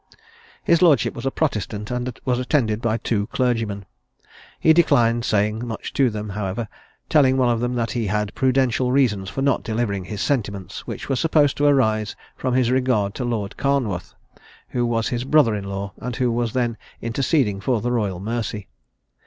His 0.63 0.81
lordship 0.81 1.13
was 1.13 1.27
a 1.27 1.29
Protestant, 1.29 1.91
and 1.91 2.19
was 2.25 2.39
attended 2.39 2.81
by 2.81 2.97
two 2.97 3.27
clergymen. 3.27 3.85
He 4.59 4.73
declined 4.73 5.25
saying 5.25 5.63
much 5.67 5.93
to 5.93 6.09
them, 6.09 6.29
however, 6.29 6.67
telling 7.07 7.37
one 7.37 7.49
of 7.49 7.59
them 7.59 7.75
that 7.75 7.91
he 7.91 8.07
had 8.07 8.33
prudential 8.33 8.91
reasons 8.91 9.29
for 9.29 9.43
not 9.43 9.61
delivering 9.61 10.05
his 10.05 10.19
sentiments; 10.19 10.87
which 10.87 11.07
were 11.07 11.15
supposed 11.15 11.55
to 11.57 11.67
arise 11.67 12.15
from 12.35 12.55
his 12.55 12.71
regard 12.71 13.13
to 13.13 13.23
Lord 13.23 13.57
Carnwarth, 13.57 14.15
who 14.69 14.87
was 14.87 15.09
his 15.09 15.23
brother 15.23 15.53
in 15.53 15.65
law, 15.65 15.93
and 15.99 16.15
who 16.15 16.31
was 16.31 16.53
then 16.53 16.77
interceding 16.99 17.61
for 17.61 17.79
the 17.79 17.91
royal 17.91 18.19
mercy. 18.19 18.69